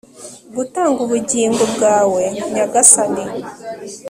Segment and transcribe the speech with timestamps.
[0.55, 2.21] gutanga ubugingo bwawe
[2.53, 3.25] nyagasani